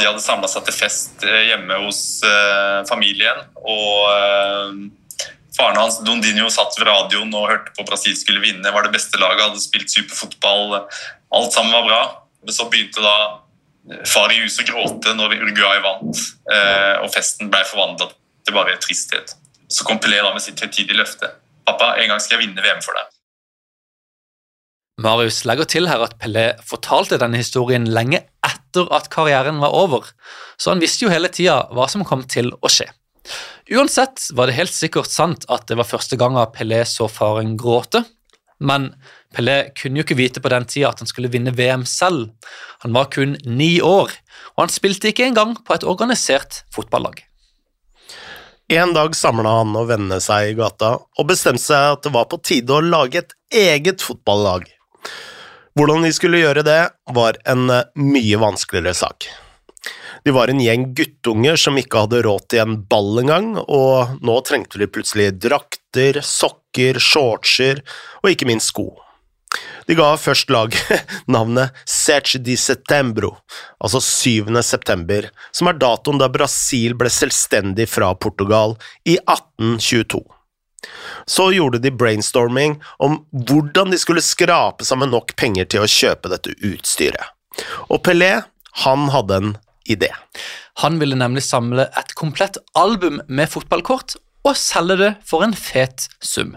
De 0.00 0.06
hadde 0.06 0.22
samla 0.24 0.48
seg 0.48 0.64
til 0.64 0.76
fest 0.76 1.26
eh, 1.26 1.50
hjemme 1.50 1.76
hos 1.82 2.00
uh, 2.24 2.80
familien. 2.88 3.42
og 3.60 4.06
uh, 4.08 5.26
Faren 5.56 5.76
hans 5.76 5.98
Dondinho 6.06 6.46
satt 6.52 6.78
ved 6.78 6.88
radioen 6.88 7.34
og 7.36 7.50
hørte 7.50 7.74
på 7.76 7.84
Brasil 7.88 8.16
skulle 8.16 8.40
vinne. 8.40 8.72
Var 8.72 8.86
det 8.86 8.94
beste 8.94 9.20
laget, 9.20 9.44
hadde 9.44 9.60
spilt 9.60 9.92
superfotball. 9.92 10.86
Alt 11.36 11.52
sammen 11.52 11.74
var 11.74 11.84
bra. 11.88 12.00
Men 12.46 12.56
så 12.56 12.68
begynte 12.72 13.04
da 13.04 13.98
far 14.08 14.32
i 14.32 14.40
huset 14.40 14.62
å 14.62 14.70
gråte 14.70 15.12
når 15.18 15.34
Uruguay 15.40 15.82
vant, 15.82 16.20
og 17.02 17.08
festen 17.12 17.50
ble 17.52 17.60
forvandla 17.66 18.06
til 18.46 18.56
bare 18.56 18.78
tristhet. 18.80 19.34
Så 19.68 19.84
kom 19.84 20.00
Pelé 20.00 20.22
da 20.22 20.32
med 20.32 20.44
sitt 20.44 20.60
høytidige 20.62 20.98
løfte. 20.98 21.32
'Pappa, 21.70 21.94
en 22.02 22.10
gang 22.10 22.20
skal 22.20 22.38
jeg 22.38 22.48
vinne 22.48 22.62
VM 22.64 22.82
for 22.82 22.98
deg'. 22.98 23.16
Marius 25.00 25.44
legger 25.48 25.68
til 25.70 25.88
her 25.88 26.02
at 26.04 26.18
Pelé 26.20 26.50
fortalte 26.66 27.16
denne 27.20 27.38
historien 27.40 27.86
lenge 27.88 28.20
etter 28.44 28.90
at 28.92 29.08
karrieren 29.12 29.62
var 29.62 29.72
over, 29.72 30.10
så 30.60 30.74
han 30.74 30.82
visste 30.82 31.06
jo 31.06 31.12
hele 31.12 31.30
tida 31.32 31.62
hva 31.72 31.86
som 31.88 32.04
kom 32.04 32.26
til 32.28 32.52
å 32.60 32.68
skje. 32.68 32.90
Uansett 33.70 34.26
var 34.34 34.50
det 34.50 34.58
helt 34.58 34.74
sikkert 34.74 35.08
sant 35.08 35.46
at 35.48 35.68
det 35.70 35.78
var 35.78 35.88
første 35.88 36.18
gang 36.20 36.36
Pelé 36.52 36.82
så 36.84 37.08
faren 37.08 37.56
gråte, 37.60 38.02
men 38.60 38.90
Pelé 39.32 39.70
kunne 39.78 40.02
jo 40.02 40.04
ikke 40.04 40.18
vite 40.18 40.42
på 40.42 40.52
den 40.52 40.66
tida 40.68 40.90
at 40.90 41.00
han 41.00 41.08
skulle 41.08 41.30
vinne 41.32 41.54
VM 41.56 41.86
selv. 41.88 42.34
Han 42.84 42.92
var 42.92 43.08
kun 43.14 43.38
ni 43.46 43.78
år, 43.80 44.12
og 44.56 44.64
han 44.66 44.74
spilte 44.74 45.14
ikke 45.14 45.30
engang 45.30 45.54
på 45.64 45.78
et 45.78 45.86
organisert 45.86 46.64
fotballag. 46.74 47.29
En 48.70 48.92
dag 48.94 49.16
samla 49.18 49.50
han 49.50 49.72
og 49.74 49.88
vennene 49.88 50.20
seg 50.22 50.52
i 50.52 50.54
gata 50.54 50.92
og 51.02 51.26
bestemte 51.26 51.64
seg 51.64 51.96
at 51.96 52.04
det 52.04 52.12
var 52.14 52.28
på 52.30 52.38
tide 52.38 52.76
å 52.76 52.84
lage 52.84 53.18
et 53.18 53.32
eget 53.50 54.04
fotballag. 54.06 54.68
Hvordan 55.74 56.06
de 56.06 56.12
skulle 56.14 56.38
gjøre 56.38 56.62
det, 56.62 56.78
var 57.10 57.40
en 57.50 57.64
eh, 57.74 57.88
mye 57.98 58.38
vanskeligere 58.38 58.94
sak. 58.94 59.26
De 60.22 60.30
var 60.36 60.52
en 60.52 60.62
gjeng 60.62 60.84
guttunger 60.94 61.58
som 61.58 61.82
ikke 61.82 62.04
hadde 62.04 62.22
råd 62.22 62.46
til 62.52 62.62
en 62.62 62.78
ball 62.86 63.18
engang, 63.24 63.56
og 63.58 64.22
nå 64.22 64.38
trengte 64.46 64.78
de 64.78 64.86
plutselig 64.86 65.32
drakter, 65.42 66.22
sokker, 66.22 67.02
shortser 67.02 67.82
og 68.22 68.30
ikke 68.30 68.46
minst 68.52 68.70
sko. 68.70 68.86
De 69.88 69.96
ga 69.98 70.10
først 70.20 70.50
laget 70.52 71.06
navnet 71.34 71.76
Sech 71.88 72.36
di 72.44 72.56
Setembro, 72.60 73.36
altså 73.80 74.00
7. 74.04 74.50
september, 74.66 75.30
som 75.52 75.70
er 75.70 75.78
datoen 75.80 76.20
da 76.20 76.30
Brasil 76.32 76.96
ble 76.98 77.12
selvstendig 77.12 77.88
fra 77.90 78.12
Portugal 78.14 78.76
i 79.04 79.16
1822. 79.22 80.22
Så 81.28 81.50
gjorde 81.52 81.80
de 81.84 81.92
brainstorming 81.92 82.78
om 83.04 83.18
hvordan 83.32 83.92
de 83.92 83.98
skulle 84.00 84.24
skrape 84.24 84.86
sammen 84.88 85.12
nok 85.12 85.34
penger 85.36 85.68
til 85.68 85.84
å 85.84 85.90
kjøpe 85.90 86.32
dette 86.32 86.54
utstyret. 86.56 87.34
Og 87.92 88.00
Pelé, 88.06 88.32
han 88.84 89.10
hadde 89.12 89.36
en 89.36 89.52
idé. 89.90 90.08
Han 90.80 90.98
ville 91.00 91.18
nemlig 91.18 91.44
samle 91.44 91.88
et 91.98 92.14
komplett 92.16 92.56
album 92.78 93.20
med 93.28 93.50
fotballkort 93.52 94.16
og 94.46 94.56
selge 94.56 94.96
det 95.00 95.10
for 95.26 95.44
en 95.44 95.56
fet 95.56 96.08
sum. 96.24 96.56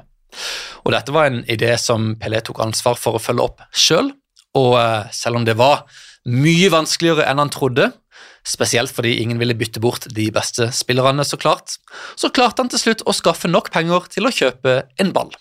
Og 0.83 0.93
Dette 0.95 1.15
var 1.15 1.29
en 1.29 1.41
idé 1.51 1.73
som 1.81 2.13
Pelé 2.19 2.41
tok 2.45 2.61
ansvar 2.63 2.99
for 2.99 3.17
å 3.17 3.23
følge 3.23 3.47
opp 3.47 3.65
sjøl, 3.71 4.11
og 4.59 4.77
eh, 4.79 5.11
selv 5.15 5.41
om 5.41 5.47
det 5.47 5.57
var 5.59 5.85
mye 6.29 6.69
vanskeligere 6.71 7.25
enn 7.27 7.41
han 7.41 7.51
trodde, 7.53 7.89
spesielt 8.47 8.91
fordi 8.91 9.17
ingen 9.21 9.39
ville 9.39 9.55
bytte 9.55 9.81
bort 9.83 10.07
de 10.11 10.27
beste 10.35 10.69
spillerne, 10.75 11.23
så 11.25 11.39
klart, 11.39 11.77
så 12.19 12.31
klarte 12.33 12.63
han 12.63 12.71
til 12.71 12.81
slutt 12.81 13.05
å 13.07 13.15
skaffe 13.15 13.51
nok 13.51 13.71
penger 13.73 14.09
til 14.11 14.27
å 14.27 14.33
kjøpe 14.33 14.81
en 14.99 15.13
ball. 15.15 15.31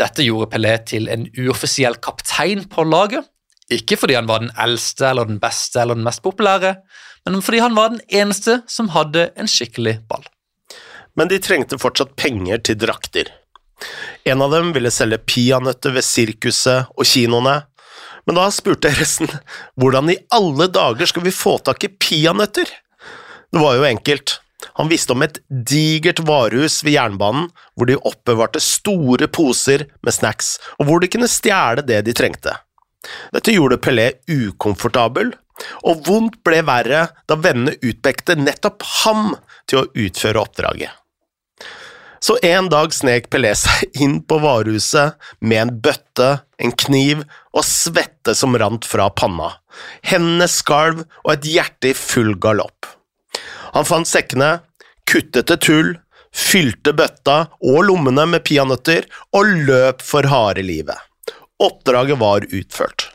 Dette 0.00 0.24
gjorde 0.24 0.50
Pelé 0.54 0.74
til 0.88 1.10
en 1.12 1.26
uoffisiell 1.38 1.98
kaptein 2.02 2.64
på 2.70 2.86
laget, 2.88 3.26
ikke 3.70 3.98
fordi 4.00 4.16
han 4.18 4.26
var 4.26 4.42
den 4.42 4.54
eldste 4.58 5.06
eller 5.12 5.28
den 5.28 5.38
beste 5.42 5.82
eller 5.82 5.98
den 5.98 6.06
mest 6.06 6.24
populære, 6.24 6.74
men 7.28 7.42
fordi 7.44 7.60
han 7.62 7.76
var 7.76 7.92
den 7.92 8.02
eneste 8.08 8.60
som 8.70 8.90
hadde 8.94 9.28
en 9.38 9.50
skikkelig 9.50 10.00
ball. 10.10 10.24
Men 11.18 11.30
de 11.30 11.38
trengte 11.42 11.78
fortsatt 11.78 12.16
penger 12.18 12.62
til 12.64 12.78
drakter. 12.80 13.28
En 14.28 14.42
av 14.44 14.52
dem 14.54 14.72
ville 14.76 14.92
selge 14.92 15.20
peanøtter 15.24 15.94
ved 15.96 16.06
sirkuset 16.06 16.90
og 16.96 17.08
kinoene, 17.08 17.62
men 18.28 18.36
da 18.36 18.46
spurte 18.52 18.92
resten 18.94 19.30
hvordan 19.80 20.12
i 20.12 20.20
alle 20.36 20.68
dager 20.70 21.08
skal 21.08 21.24
vi 21.24 21.34
få 21.34 21.56
tak 21.64 21.84
i 21.86 21.92
peanøtter? 21.92 22.68
Det 23.50 23.58
var 23.58 23.78
jo 23.78 23.88
enkelt. 23.88 24.36
Han 24.76 24.90
visste 24.90 25.14
om 25.16 25.24
et 25.24 25.40
digert 25.48 26.20
varehus 26.28 26.82
ved 26.84 26.94
jernbanen 26.98 27.48
hvor 27.74 27.88
de 27.88 27.96
oppbevarte 27.96 28.60
store 28.62 29.28
poser 29.32 29.86
med 30.04 30.14
snacks, 30.14 30.58
og 30.78 30.88
hvor 30.88 31.00
de 31.00 31.10
kunne 31.10 31.30
stjele 31.30 31.84
det 31.86 32.02
de 32.06 32.14
trengte. 32.16 32.54
Dette 33.32 33.54
gjorde 33.56 33.80
Pelé 33.80 34.10
ukomfortabel, 34.28 35.32
og 35.88 36.04
vondt 36.06 36.38
ble 36.44 36.60
verre 36.68 37.06
da 37.28 37.36
vennene 37.40 37.76
utpekte 37.84 38.36
nettopp 38.38 38.84
ham 39.02 39.34
til 39.68 39.82
å 39.82 39.88
utføre 40.06 40.40
oppdraget. 40.40 40.99
Så 42.20 42.36
en 42.44 42.68
dag 42.68 42.92
snek 42.92 43.30
Pelé 43.32 43.54
seg 43.56 44.00
inn 44.04 44.18
på 44.28 44.40
varehuset 44.42 45.16
med 45.40 45.62
en 45.62 45.72
bøtte, 45.84 46.28
en 46.60 46.74
kniv 46.84 47.24
og 47.56 47.64
svette 47.64 48.34
som 48.36 48.56
rant 48.60 48.84
fra 48.84 49.08
panna. 49.16 49.54
Hendene 50.04 50.48
skalv 50.50 51.06
og 51.24 51.32
et 51.32 51.48
hjerte 51.48 51.92
i 51.92 51.96
full 51.96 52.34
galopp. 52.36 52.90
Han 53.72 53.88
fant 53.88 54.08
sekkene, 54.08 54.58
kuttet 55.08 55.52
et 55.54 55.70
hull, 55.70 55.94
fylte 56.30 56.92
bøtta 56.94 57.38
og 57.64 57.84
lommene 57.88 58.26
med 58.34 58.44
peanøtter 58.44 59.08
og 59.36 59.48
løp 59.66 60.04
for 60.04 60.28
harde 60.28 60.62
livet. 60.66 60.98
Oppdraget 61.60 62.20
var 62.20 62.44
utført. 62.44 63.08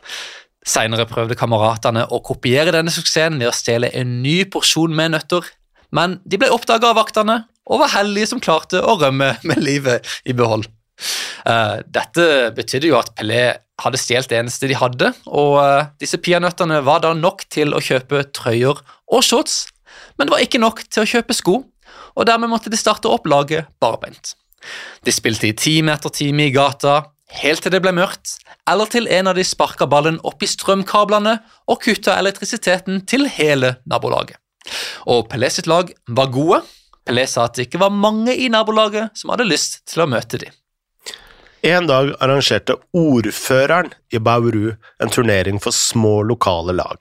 Senere 0.66 1.06
prøvde 1.06 1.38
kameratene 1.38 2.08
å 2.10 2.18
kopiere 2.26 2.74
denne 2.74 2.90
suksessen 2.90 3.38
ved 3.38 3.52
å 3.52 3.54
stjele 3.54 3.92
en 3.94 4.18
ny 4.24 4.40
porsjon 4.50 4.94
med 4.98 5.14
nøtter, 5.14 5.46
men 5.94 6.18
de 6.26 6.40
ble 6.42 6.50
oppdaga 6.50 6.90
av 6.90 6.98
vaktene 6.98 7.44
og 7.66 7.82
var 7.82 7.94
heldige 7.96 8.30
som 8.30 8.42
klarte 8.42 8.80
å 8.80 8.96
rømme 9.00 9.34
med 9.46 9.62
livet 9.62 10.06
i 10.24 10.34
behold. 10.36 10.68
Uh, 11.46 11.82
dette 11.92 12.50
betydde 12.56 12.90
jo 12.90 12.98
at 12.98 13.12
Pelé 13.18 13.42
hadde 13.82 14.00
stjålet 14.00 14.30
det 14.32 14.38
eneste 14.40 14.70
de 14.70 14.78
hadde, 14.78 15.12
og 15.28 15.58
uh, 15.60 15.88
disse 16.00 16.18
peanøttene 16.22 16.80
var 16.86 17.02
da 17.04 17.12
nok 17.14 17.44
til 17.52 17.76
å 17.76 17.82
kjøpe 17.82 18.24
trøyer 18.34 18.80
og 18.80 19.24
shorts, 19.24 19.66
men 20.16 20.26
det 20.26 20.34
var 20.34 20.44
ikke 20.44 20.62
nok 20.62 20.82
til 20.88 21.04
å 21.04 21.10
kjøpe 21.10 21.36
sko, 21.36 21.60
og 22.16 22.28
dermed 22.28 22.50
måtte 22.50 22.72
de 22.72 22.80
starte 22.80 23.10
opp 23.12 23.28
laget 23.28 23.68
barbeint. 23.82 24.34
De 25.04 25.12
spilte 25.14 25.50
i 25.50 25.54
time 25.54 25.92
etter 25.94 26.10
time 26.14 26.48
i 26.48 26.54
gata, 26.54 27.02
helt 27.42 27.62
til 27.62 27.74
det 27.74 27.82
ble 27.84 27.92
mørkt, 27.94 28.38
eller 28.66 28.88
til 28.90 29.06
en 29.12 29.30
av 29.30 29.36
de 29.38 29.44
sparka 29.46 29.86
ballen 29.90 30.18
opp 30.26 30.42
i 30.42 30.50
strømkablene 30.50 31.36
og 31.70 31.82
kutta 31.84 32.16
elektrisiteten 32.18 33.04
til 33.06 33.28
hele 33.36 33.76
nabolaget. 33.86 34.40
Og 35.06 35.28
Pelé 35.30 35.52
sitt 35.52 35.68
lag 35.70 35.92
var 36.10 36.32
gode, 36.34 36.64
Pelé 37.06 37.26
sa 37.30 37.46
at 37.46 37.56
det 37.56 37.68
ikke 37.68 37.80
var 37.84 37.94
mange 37.94 38.34
i 38.34 38.48
nabolaget 38.50 39.14
som 39.18 39.30
hadde 39.32 39.46
lyst 39.46 39.84
til 39.86 40.02
å 40.02 40.10
møte 40.10 40.40
dem. 40.42 40.54
En 41.66 41.86
dag 41.88 42.12
arrangerte 42.22 42.76
ordføreren 42.94 43.92
i 44.14 44.20
Bauru 44.22 44.74
en 45.02 45.12
turnering 45.12 45.58
for 45.62 45.74
små 45.74 46.20
lokale 46.26 46.74
lag. 46.76 46.98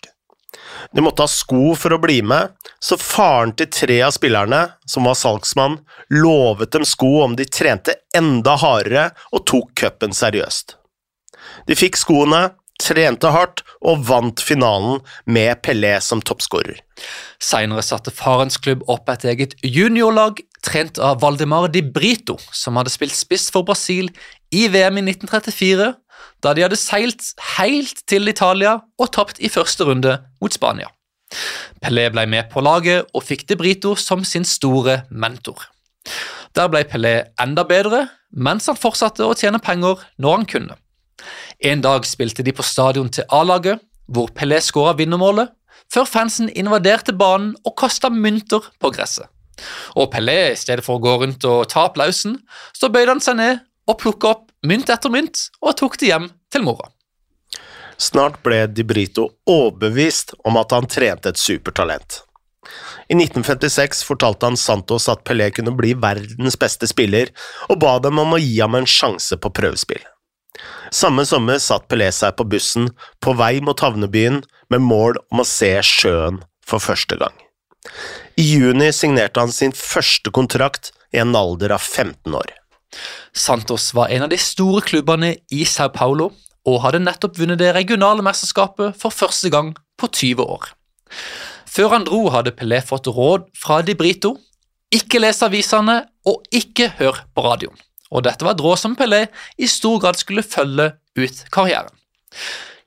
De 0.93 1.01
måtte 1.03 1.25
ha 1.25 1.29
sko 1.29 1.73
for 1.77 1.95
å 1.95 1.99
bli 2.01 2.21
med, 2.25 2.53
så 2.79 2.97
faren 3.01 3.53
til 3.57 3.69
tre 3.73 3.99
av 4.05 4.13
spillerne, 4.15 4.61
som 4.87 5.09
var 5.09 5.17
salgsmann, 5.19 5.79
lovet 6.13 6.71
dem 6.75 6.85
sko 6.87 7.11
om 7.25 7.35
de 7.37 7.47
trente 7.49 7.97
enda 8.15 8.55
hardere 8.61 9.09
og 9.33 9.45
tok 9.49 9.73
cupen 9.81 10.15
seriøst. 10.15 10.77
De 11.67 11.77
fikk 11.77 11.97
skoene, 11.99 12.47
trente 12.81 13.29
hardt 13.31 13.63
og 13.85 14.03
vant 14.07 14.41
finalen 14.43 14.99
med 15.25 15.61
Pelé 15.65 15.95
som 16.03 16.21
toppskårer. 16.23 16.79
Senere 17.41 17.83
satte 17.85 18.13
farens 18.13 18.57
klubb 18.61 18.83
opp 18.91 19.09
et 19.11 19.25
eget 19.31 19.55
juniorlag 19.63 20.41
trent 20.65 20.99
av 20.99 21.21
Valdemar 21.21 21.69
Di 21.71 21.83
Brito, 21.83 22.37
som 22.51 22.79
hadde 22.79 22.93
spilt 22.93 23.15
spiss 23.15 23.49
for 23.53 23.67
Brasil 23.67 24.09
i 24.55 24.65
VM 24.71 24.99
i 25.01 25.05
1934, 25.11 25.91
da 26.43 26.53
de 26.55 26.65
hadde 26.65 26.79
seilt 26.79 27.33
helt 27.57 28.01
til 28.09 28.27
Italia 28.31 28.79
og 28.99 29.11
tapt 29.15 29.41
i 29.43 29.51
første 29.51 29.87
runde 29.87 30.17
mot 30.41 30.53
Spania. 30.53 30.89
Pelé 31.83 32.07
ble 32.13 32.25
med 32.29 32.49
på 32.51 32.63
laget 32.63 33.09
og 33.13 33.25
fikk 33.25 33.47
Di 33.49 33.57
Brito 33.59 33.95
som 33.99 34.23
sin 34.27 34.45
store 34.47 35.03
mentor. 35.09 35.67
Der 36.55 36.69
ble 36.71 36.85
Pelé 36.87 37.15
enda 37.41 37.65
bedre, 37.67 38.05
mens 38.31 38.69
han 38.69 38.79
fortsatte 38.79 39.25
å 39.25 39.35
tjene 39.37 39.59
penger 39.63 40.01
når 40.21 40.37
han 40.37 40.49
kunne. 40.49 40.77
En 41.59 41.83
dag 41.83 42.05
spilte 42.07 42.43
de 42.43 42.53
på 42.55 42.65
stadion 42.65 43.09
til 43.09 43.27
A-laget, 43.33 43.79
hvor 44.11 44.31
Pelé 44.35 44.59
skåra 44.61 44.95
vinnermålet, 44.97 45.53
før 45.91 46.07
fansen 46.09 46.49
invaderte 46.49 47.13
banen 47.15 47.53
og 47.65 47.75
kasta 47.79 48.09
mynter 48.09 48.65
på 48.81 48.91
gresset. 48.93 49.29
Og 49.95 50.09
Pelé, 50.11 50.51
i 50.51 50.59
stedet 50.59 50.83
for 50.85 50.97
å 50.97 51.03
gå 51.03 51.15
rundt 51.21 51.45
og 51.47 51.69
ta 51.71 51.85
applausen, 51.87 52.39
så 52.75 52.91
bøyde 52.91 53.15
han 53.15 53.23
seg 53.23 53.39
ned 53.39 53.63
og 53.87 53.99
plukka 54.01 54.33
opp 54.33 54.51
mynt 54.65 54.89
etter 54.91 55.13
mynt 55.13 55.47
og 55.61 55.77
tok 55.79 55.97
det 56.01 56.11
hjem 56.11 56.29
til 56.51 56.65
mora. 56.65 56.89
Snart 58.01 58.41
ble 58.43 58.65
Di 58.67 58.83
Brito 58.83 59.29
overbevist 59.47 60.33
om 60.43 60.57
at 60.59 60.73
han 60.75 60.89
trente 60.91 61.31
et 61.31 61.39
supertalent. 61.39 62.25
I 63.07 63.15
1956 63.15 64.01
fortalte 64.03 64.49
han 64.49 64.57
Santos 64.57 65.05
at 65.11 65.23
Pelé 65.23 65.51
kunne 65.53 65.75
bli 65.77 65.93
verdens 65.93 66.57
beste 66.59 66.89
spiller, 66.89 67.29
og 67.69 67.79
ba 67.83 67.95
dem 68.03 68.19
om 68.19 68.35
å 68.35 68.41
gi 68.41 68.57
ham 68.57 68.75
en 68.75 68.89
sjanse 68.89 69.37
på 69.37 69.53
prøvespill. 69.53 70.01
Samme 70.93 71.25
sommer 71.27 71.59
satt 71.61 71.87
Pelé 71.91 72.07
seg 72.13 72.35
på 72.37 72.45
bussen 72.49 72.89
på 73.23 73.33
vei 73.37 73.59
mot 73.63 73.79
havnebyen 73.81 74.43
med 74.73 74.83
mål 74.83 75.19
om 75.33 75.41
å 75.43 75.47
se 75.47 75.71
sjøen 75.85 76.41
for 76.65 76.83
første 76.83 77.17
gang. 77.19 77.33
I 78.39 78.45
juni 78.45 78.89
signerte 78.95 79.41
han 79.43 79.53
sin 79.53 79.75
første 79.75 80.31
kontrakt 80.33 80.91
i 81.13 81.21
en 81.21 81.35
alder 81.37 81.75
av 81.75 81.83
15 81.83 82.35
år. 82.35 82.49
Santos 83.35 83.91
var 83.95 84.11
en 84.13 84.25
av 84.25 84.31
de 84.31 84.39
store 84.39 84.81
klubbene 84.85 85.35
i 85.51 85.65
Sao 85.67 85.91
Paulo 85.93 86.31
og 86.65 86.81
hadde 86.81 87.03
nettopp 87.03 87.37
vunnet 87.37 87.61
det 87.61 87.73
regionale 87.75 88.23
mesterskapet 88.25 88.97
for 88.99 89.13
første 89.13 89.51
gang 89.53 89.73
på 89.99 90.09
20 90.09 90.41
år. 90.41 90.71
Før 91.69 91.91
han 91.91 92.05
dro, 92.07 92.23
hadde 92.31 92.55
Pelé 92.55 92.79
fått 92.81 93.11
råd 93.11 93.49
fra 93.59 93.81
Di 93.85 93.97
Brito 93.99 94.37
ikke 94.95 95.19
les 95.19 95.41
avisene 95.43 95.99
og 96.29 96.45
ikke 96.55 96.93
hør 96.99 97.25
på 97.35 97.43
radioen 97.45 97.84
og 98.11 98.25
dette 98.25 98.45
var 98.45 98.55
et 98.55 98.63
råd 98.63 98.79
som 98.79 98.95
Pelé 98.97 99.25
i 99.57 99.69
stor 99.69 99.99
grad 100.03 100.19
skulle 100.19 100.45
følge 100.45 100.91
ut 101.17 101.41
karrieren. 101.53 101.93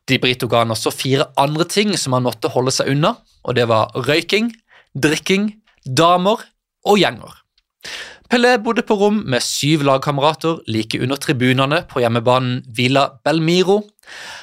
De 0.09 0.19
Brito 0.21 0.49
ga 0.49 0.63
han 0.63 0.73
også 0.73 0.93
fire 0.95 1.29
andre 1.41 1.67
ting 1.69 1.93
som 2.01 2.15
han 2.17 2.25
måtte 2.25 2.51
holde 2.53 2.73
seg 2.73 2.93
unna, 2.95 3.17
og 3.45 3.57
det 3.59 3.67
var 3.69 3.93
røyking, 4.09 4.53
drikking, 4.97 5.51
damer 5.85 6.45
og 6.89 7.01
gjenger. 7.01 7.35
Pelé 8.29 8.55
bodde 8.61 8.85
på 8.85 8.97
rom 9.01 9.23
med 9.25 9.45
syv 9.45 9.87
lagkamerater 9.89 10.61
like 10.69 11.01
under 11.01 11.17
tribunene 11.17 11.81
på 11.89 12.03
hjemmebanen 12.03 12.61
Villa 12.77 13.07
Belmiro. 13.25 13.81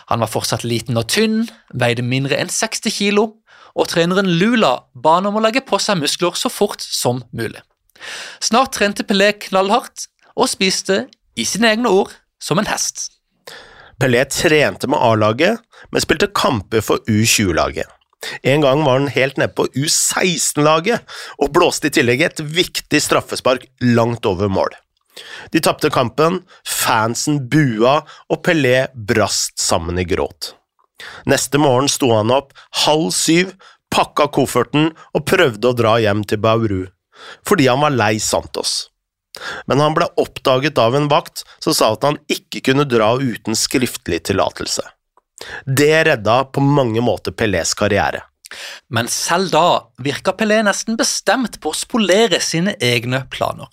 Han 0.10 0.24
var 0.24 0.32
fortsatt 0.32 0.66
liten 0.66 0.98
og 0.98 1.06
tynn, 1.14 1.44
veide 1.74 2.06
mindre 2.06 2.40
enn 2.42 2.50
60 2.50 2.94
kilo, 2.94 3.28
og 3.76 3.90
treneren 3.92 4.30
Lula 4.40 4.80
ba 4.96 5.20
han 5.20 5.30
om 5.30 5.38
å 5.38 5.44
legge 5.44 5.62
på 5.66 5.78
seg 5.82 6.00
muskler 6.02 6.38
så 6.38 6.50
fort 6.50 6.82
som 6.82 7.22
mulig. 7.36 7.62
Snart 8.42 8.74
trente 8.76 9.06
Pelé 9.06 9.32
knallhardt 9.46 10.08
og 10.36 10.52
spiste, 10.52 11.06
i 11.36 11.46
sine 11.48 11.74
egne 11.74 11.92
ord, 11.92 12.14
som 12.40 12.60
en 12.60 12.70
hest. 12.70 13.10
Pelé 14.00 14.24
trente 14.28 14.88
med 14.92 15.00
A-laget, 15.00 15.62
men 15.92 16.04
spilte 16.04 16.32
kamper 16.36 16.84
for 16.84 17.04
U20-laget. 17.08 17.88
En 18.44 18.64
gang 18.64 18.82
var 18.84 19.00
han 19.00 19.12
helt 19.14 19.38
nede 19.38 19.54
på 19.56 19.68
U16-laget 19.78 21.04
og 21.38 21.52
blåste 21.54 21.92
i 21.92 21.94
tillegg 21.94 22.24
et 22.26 22.42
viktig 22.42 23.02
straffespark 23.04 23.68
langt 23.84 24.26
over 24.26 24.50
mål. 24.50 24.74
De 25.54 25.62
tapte 25.64 25.92
kampen, 25.94 26.42
fansen 26.68 27.40
bua, 27.52 28.02
og 28.28 28.42
Pelé 28.44 28.88
brast 28.96 29.60
sammen 29.62 30.02
i 30.02 30.08
gråt. 30.08 30.56
Neste 31.30 31.60
morgen 31.62 31.88
sto 31.92 32.12
han 32.16 32.34
opp 32.34 32.56
halv 32.86 33.12
syv, 33.16 33.54
pakka 33.94 34.28
kofferten 34.36 34.92
og 35.16 35.26
prøvde 35.28 35.72
å 35.72 35.78
dra 35.78 35.96
hjem 36.04 36.26
til 36.28 36.42
Bauru, 36.44 36.84
fordi 37.48 37.70
han 37.72 37.84
var 37.84 37.96
lei 37.96 38.18
Santos. 38.20 38.90
Men 39.70 39.82
han 39.84 39.96
ble 39.98 40.08
oppdaget 40.22 40.80
av 40.82 40.96
en 40.96 41.10
vakt 41.12 41.44
som 41.64 41.76
sa 41.76 41.92
at 41.96 42.06
han 42.08 42.20
ikke 42.32 42.64
kunne 42.70 42.88
dra 42.88 43.16
uten 43.20 43.58
skriftlig 43.58 44.24
tillatelse. 44.30 44.86
Det 45.68 45.92
redda 46.08 46.46
på 46.56 46.64
mange 46.64 47.04
måter 47.04 47.36
Pelés 47.36 47.76
karriere. 47.78 48.24
Men 48.94 49.10
selv 49.12 49.52
da 49.52 49.66
virka 50.02 50.34
Pelé 50.38 50.62
nesten 50.64 50.98
bestemt 51.00 51.60
på 51.62 51.74
å 51.74 51.78
spolere 51.78 52.40
sine 52.44 52.76
egne 52.80 53.26
planer. 53.32 53.68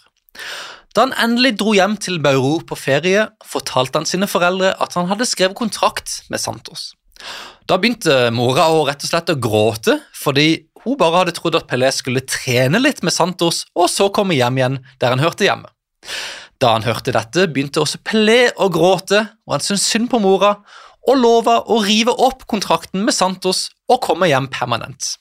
Da 0.93 1.07
han 1.07 1.15
endelig 1.17 1.55
dro 1.61 1.73
hjem 1.77 1.95
til 2.01 2.19
Bauru 2.21 2.65
på 2.69 2.77
ferie, 2.77 3.29
fortalte 3.49 4.01
han 4.01 4.09
sine 4.09 4.29
foreldre 4.29 4.75
at 4.83 4.97
han 4.99 5.09
hadde 5.09 5.29
skrevet 5.29 5.57
kontrakt 5.57 6.21
med 6.33 6.43
Santos. 6.43 6.93
Da 7.71 7.79
begynte 7.79 8.33
mora 8.35 8.67
å 8.75 8.83
rett 8.89 9.05
og 9.07 9.13
slett 9.13 9.31
å 9.33 9.39
gråte, 9.41 9.97
fordi 10.19 10.67
hun 10.85 10.99
bare 10.99 11.23
hadde 11.23 11.35
trodd 11.37 11.59
at 11.59 11.69
Pelé 11.71 11.91
skulle 11.95 12.25
trene 12.27 12.81
litt 12.83 13.03
med 13.07 13.15
Santos, 13.15 13.65
og 13.79 13.91
så 13.91 14.09
komme 14.15 14.37
hjem 14.39 14.59
igjen 14.59 14.79
der 15.03 15.15
han 15.15 15.23
hørte 15.23 15.47
hjemme. 15.47 15.71
Da 16.63 16.77
han 16.77 16.87
hørte 16.87 17.15
dette, 17.15 17.49
begynte 17.51 17.83
også 17.83 18.01
Pelé 18.07 18.53
å 18.55 18.69
gråte, 18.73 19.25
og 19.47 19.57
han 19.57 19.65
syntes 19.65 19.89
synd 19.91 20.11
på 20.13 20.21
mora, 20.23 20.57
og 21.11 21.19
lova 21.19 21.59
å 21.67 21.81
rive 21.83 22.15
opp 22.15 22.47
kontrakten 22.51 23.03
med 23.03 23.15
Santos 23.15 23.67
og 23.91 24.03
komme 24.05 24.29
hjem 24.31 24.47
permanent. 24.55 25.17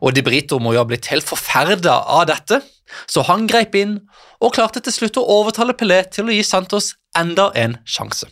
Og 0.00 0.14
De 0.16 0.24
Brito 0.24 0.56
må 0.60 0.72
jo 0.72 0.80
ha 0.80 0.88
blitt 0.88 1.10
helt 1.12 1.28
forferda 1.28 1.98
av 2.08 2.24
dette, 2.30 2.62
så 3.06 3.22
han 3.28 3.44
grep 3.50 3.76
inn 3.76 3.98
og 4.40 4.54
klarte 4.56 4.80
til 4.80 4.94
slutt 4.94 5.20
å 5.20 5.26
overtale 5.36 5.76
Pelé 5.76 6.02
til 6.08 6.28
å 6.28 6.34
gi 6.34 6.44
Santos 6.46 6.94
enda 7.16 7.50
en 7.54 7.76
sjanse. 7.84 8.30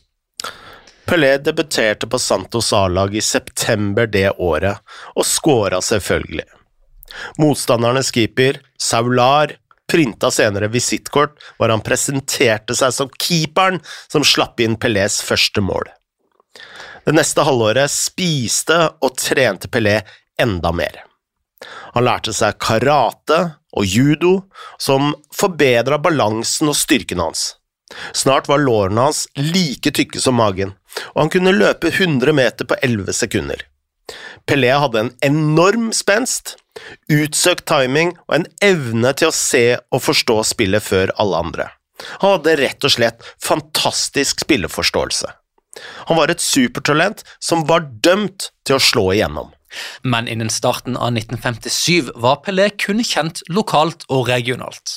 Pelé 1.08 1.36
debuterte 1.40 2.08
på 2.08 2.18
Santos 2.20 2.72
A-lag 2.76 3.14
i 3.16 3.20
september 3.24 4.08
det 4.08 4.30
året, 4.36 4.80
og 5.16 5.24
skåra 5.24 5.80
selvfølgelig. 5.84 6.44
Motstandernes 7.38 8.12
keeper, 8.14 8.60
Saular, 8.78 9.56
printa 9.88 10.30
senere 10.30 10.68
visittkort 10.68 11.38
hvor 11.56 11.72
han 11.72 11.84
presenterte 11.84 12.76
seg 12.76 12.92
som 12.94 13.12
keeperen 13.16 13.80
som 14.10 14.26
slapp 14.26 14.60
inn 14.60 14.76
Pelés 14.80 15.20
første 15.24 15.64
mål. 15.64 15.88
Det 17.08 17.14
neste 17.16 17.44
halvåret 17.46 17.88
spiste 17.88 18.76
og 19.00 19.14
trente 19.16 19.70
Pelé 19.72 20.02
enda 20.40 20.74
mer. 20.76 21.04
Han 21.96 22.04
lærte 22.06 22.34
seg 22.36 22.58
karate 22.62 23.38
og 23.78 23.86
judo, 23.88 24.34
som 24.78 25.14
forbedra 25.34 25.98
balansen 25.98 26.70
og 26.70 26.76
styrken 26.78 27.22
hans. 27.22 27.54
Snart 28.12 28.48
var 28.50 28.60
lårene 28.60 29.08
hans 29.08 29.24
like 29.40 29.90
tykke 29.96 30.20
som 30.20 30.36
magen, 30.38 30.74
og 31.14 31.22
han 31.24 31.32
kunne 31.32 31.56
løpe 31.56 31.90
100 31.90 32.36
meter 32.36 32.68
på 32.68 32.76
11 32.84 33.16
sekunder. 33.16 33.64
Pelé 34.48 34.70
hadde 34.72 35.00
en 35.02 35.10
enorm 35.26 35.90
spenst, 35.96 36.56
utsøkt 37.12 37.66
timing 37.68 38.14
og 38.28 38.38
en 38.38 38.46
evne 38.64 39.12
til 39.18 39.30
å 39.30 39.34
se 39.34 39.64
og 39.78 40.04
forstå 40.04 40.38
spillet 40.52 40.84
før 40.84 41.12
alle 41.20 41.42
andre. 41.44 41.68
Han 42.22 42.36
hadde 42.36 42.56
rett 42.60 42.86
og 42.86 42.94
slett 42.94 43.26
fantastisk 43.42 44.44
spilleforståelse. 44.46 45.30
Han 46.10 46.18
var 46.18 46.30
et 46.32 46.42
supertalent 46.42 47.24
som 47.42 47.66
var 47.68 47.86
dømt 48.04 48.50
til 48.66 48.78
å 48.78 48.82
slå 48.82 49.10
igjennom. 49.14 49.50
Men 50.02 50.28
innen 50.30 50.50
starten 50.50 50.96
av 50.96 51.12
1957 51.12 52.14
var 52.16 52.40
Pelé 52.46 52.70
kun 52.80 53.02
kjent 53.04 53.42
lokalt 53.52 54.06
og 54.08 54.30
regionalt. 54.30 54.96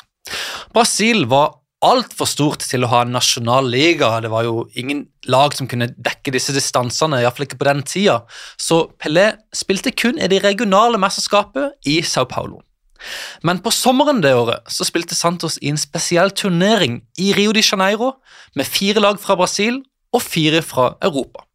Brasil 0.72 1.26
var 1.28 1.58
altfor 1.82 2.30
stort 2.30 2.64
til 2.70 2.86
å 2.86 2.90
ha 2.92 3.02
en 3.04 3.14
nasjonal 3.16 3.68
liga. 3.74 4.14
Det 4.22 4.30
var 4.32 4.46
jo 4.46 4.66
ingen 4.78 5.06
lag 5.32 5.56
som 5.58 5.70
kunne 5.70 5.90
dekke 5.98 6.34
disse 6.34 6.54
distansene, 6.56 7.22
iallfall 7.22 7.48
ikke 7.48 7.60
på 7.62 7.68
den 7.70 7.82
tida. 7.88 8.20
Så 8.62 8.84
Pelé 9.02 9.32
spilte 9.56 9.94
kun 9.94 10.22
i 10.22 10.30
det 10.32 10.44
regionale 10.46 11.02
mesterskapet 11.02 11.90
i 11.90 12.02
Sao 12.06 12.30
Paulo. 12.30 12.62
Men 13.42 13.58
på 13.66 13.74
sommeren 13.74 14.22
det 14.22 14.36
året 14.38 14.68
så 14.70 14.86
spilte 14.86 15.18
Santos 15.18 15.58
i 15.62 15.72
en 15.74 15.80
spesiell 15.82 16.30
turnering 16.38 17.00
i 17.18 17.32
Rio 17.34 17.54
de 17.58 17.64
Janeiro 17.66 18.14
med 18.54 18.70
fire 18.70 19.02
lag 19.02 19.18
fra 19.22 19.38
Brasil 19.40 19.80
og 20.14 20.22
fire 20.22 20.62
fra 20.62 20.92
Europa. 21.02 21.48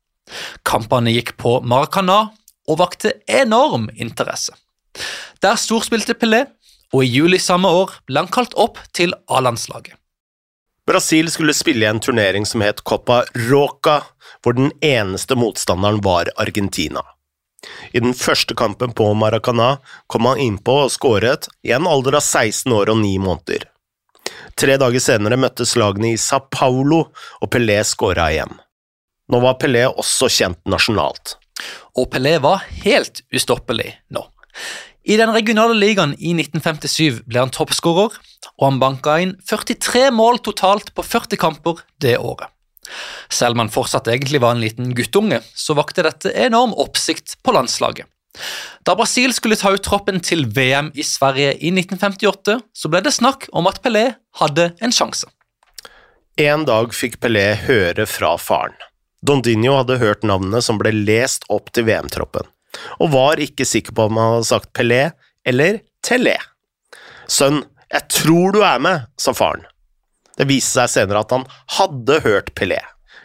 Kampene 0.67 1.13
gikk 1.15 1.37
på 1.39 1.61
Maracana 1.63 2.33
og 2.67 2.81
vakte 2.81 3.15
enorm 3.31 3.87
interesse. 3.95 4.57
Der 5.45 5.55
storspilte 5.61 6.17
Pelé, 6.19 6.47
og 6.95 7.05
i 7.05 7.11
juli 7.19 7.39
samme 7.43 7.69
år 7.69 7.93
ble 8.09 8.23
han 8.23 8.33
kalt 8.33 8.55
opp 8.59 8.79
til 8.97 9.13
A-landslaget. 9.29 9.95
Brasil 10.87 11.31
skulle 11.31 11.55
spille 11.55 11.85
i 11.85 11.89
en 11.89 12.01
turnering 12.01 12.47
som 12.47 12.63
het 12.63 12.85
Copa 12.85 13.25
Roca, 13.35 14.03
hvor 14.43 14.55
den 14.55 14.73
eneste 14.81 15.35
motstanderen 15.35 16.01
var 16.01 16.31
Argentina. 16.37 17.03
I 17.93 18.01
den 18.01 18.15
første 18.15 18.55
kampen 18.55 18.93
på 18.93 19.09
Maracana 19.15 19.77
kom 20.07 20.29
han 20.31 20.39
innpå 20.39 20.77
og 20.85 20.93
skåret 20.95 21.49
i 21.67 21.73
en 21.75 21.89
alder 21.91 22.21
av 22.21 22.23
16 22.23 22.73
år 22.73 22.93
og 22.93 23.01
9 23.03 23.19
måneder. 23.25 23.67
Tre 24.57 24.77
dager 24.81 25.03
senere 25.03 25.39
møttes 25.41 25.75
lagene 25.77 26.13
i 26.15 26.21
Sa 26.21 26.39
Paulo, 26.41 27.03
og 27.43 27.51
Pelé 27.51 27.81
skåra 27.85 28.31
igjen. 28.33 28.55
Nå 29.33 29.43
var 29.43 29.59
Pelé 29.61 29.85
også 29.91 30.31
kjent 30.31 30.63
nasjonalt. 30.71 31.35
Og 31.99 32.07
Pelé 32.13 32.37
var 32.43 32.63
helt 32.85 33.25
ustoppelig 33.35 33.91
nå. 34.15 34.23
I 35.07 35.17
den 35.17 35.31
regionale 35.31 35.75
ligaen 35.79 36.17
i 36.19 36.33
1957 36.35 37.21
ble 37.31 37.39
han 37.39 37.53
toppskårer, 37.55 38.15
og 38.59 38.65
han 38.65 38.81
banka 38.83 39.21
inn 39.23 39.37
43 39.47 40.09
mål 40.11 40.41
totalt 40.43 40.91
på 40.97 41.05
40 41.07 41.39
kamper 41.39 41.85
det 42.03 42.17
året. 42.19 42.51
Selv 43.31 43.55
om 43.55 43.63
han 43.63 43.71
fortsatt 43.71 44.11
egentlig 44.11 44.41
var 44.43 44.57
en 44.57 44.65
liten 44.65 44.91
guttunge, 44.99 45.39
så 45.55 45.77
vakte 45.79 46.03
dette 46.07 46.33
enorm 46.35 46.75
oppsikt 46.75 47.37
på 47.47 47.55
landslaget. 47.55 48.11
Da 48.83 48.97
Brasil 48.99 49.31
skulle 49.35 49.59
ta 49.59 49.71
ut 49.77 49.85
troppen 49.87 50.19
til 50.27 50.43
VM 50.59 50.91
i 50.99 51.07
Sverige 51.07 51.55
i 51.55 51.71
1958, 51.71 52.59
så 52.75 52.91
ble 52.91 53.05
det 53.07 53.15
snakk 53.15 53.47
om 53.55 53.71
at 53.71 53.79
Pelé 53.87 54.09
hadde 54.43 54.73
en 54.83 54.95
sjanse. 54.95 55.31
En 56.37 56.67
dag 56.67 56.91
fikk 56.93 57.21
Pelé 57.23 57.53
høre 57.63 58.11
fra 58.11 58.35
faren. 58.43 58.75
Dondinho 59.23 59.79
hadde 59.79 60.03
hørt 60.03 60.27
navnet 60.27 60.67
som 60.67 60.83
ble 60.83 60.91
lest 60.93 61.47
opp 61.49 61.71
til 61.75 61.87
VM-troppen 61.87 62.51
og 62.99 63.13
var 63.15 63.43
ikke 63.43 63.67
sikker 63.69 63.97
på 63.97 64.09
om 64.09 64.21
han 64.21 64.37
hadde 64.37 64.51
sagt 64.51 64.73
Pelé 64.77 65.03
eller 65.47 65.81
Telé. 66.07 66.37
Sønn, 67.27 67.63
jeg 67.93 68.09
tror 68.13 68.55
du 68.55 68.63
er 68.67 68.83
med, 68.83 69.07
sa 69.19 69.35
faren. 69.37 69.67
Det 70.37 70.49
viste 70.51 70.77
seg 70.77 70.93
senere 70.93 71.25
at 71.25 71.33
han 71.33 71.47
hadde 71.79 72.21
hørt 72.27 72.53
Pelé. 72.59 72.81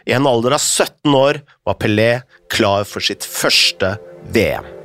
I 0.08 0.16
en 0.16 0.26
alder 0.26 0.56
av 0.56 0.62
17 0.62 1.14
år 1.14 1.42
var 1.66 1.78
Pelé 1.82 2.12
klar 2.50 2.86
for 2.88 3.04
sitt 3.04 3.26
første 3.26 3.96
VM. 4.34 4.81